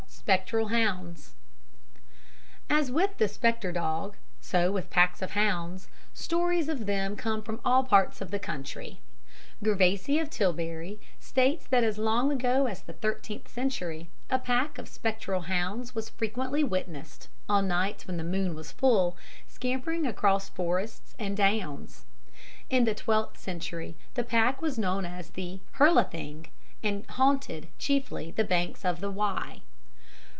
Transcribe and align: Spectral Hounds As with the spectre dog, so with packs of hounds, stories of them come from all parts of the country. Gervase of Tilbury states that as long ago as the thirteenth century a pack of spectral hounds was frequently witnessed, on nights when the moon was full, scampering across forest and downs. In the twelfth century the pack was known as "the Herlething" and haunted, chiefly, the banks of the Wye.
Spectral 0.21 0.67
Hounds 0.67 1.33
As 2.69 2.91
with 2.91 3.17
the 3.17 3.27
spectre 3.27 3.71
dog, 3.73 4.15
so 4.39 4.71
with 4.71 4.89
packs 4.91 5.21
of 5.21 5.31
hounds, 5.31 5.87
stories 6.13 6.69
of 6.69 6.85
them 6.85 7.15
come 7.17 7.41
from 7.41 7.59
all 7.65 7.83
parts 7.83 8.21
of 8.21 8.29
the 8.31 8.37
country. 8.39 8.99
Gervase 9.65 10.21
of 10.21 10.29
Tilbury 10.29 10.99
states 11.19 11.65
that 11.67 11.83
as 11.83 11.97
long 11.97 12.31
ago 12.31 12.67
as 12.67 12.81
the 12.83 12.93
thirteenth 12.93 13.49
century 13.49 14.09
a 14.29 14.37
pack 14.39 14.77
of 14.77 14.87
spectral 14.87 15.41
hounds 15.41 15.95
was 15.95 16.09
frequently 16.09 16.63
witnessed, 16.63 17.27
on 17.49 17.67
nights 17.67 18.05
when 18.07 18.17
the 18.17 18.23
moon 18.23 18.53
was 18.55 18.71
full, 18.71 19.17
scampering 19.47 20.05
across 20.05 20.47
forest 20.49 21.13
and 21.19 21.35
downs. 21.35 22.05
In 22.69 22.85
the 22.85 22.95
twelfth 22.95 23.37
century 23.39 23.95
the 24.13 24.23
pack 24.23 24.61
was 24.61 24.77
known 24.79 25.03
as 25.03 25.31
"the 25.31 25.59
Herlething" 25.73 26.45
and 26.83 27.05
haunted, 27.07 27.67
chiefly, 27.79 28.29
the 28.31 28.45
banks 28.45 28.85
of 28.85 29.01
the 29.01 29.11
Wye. 29.11 29.63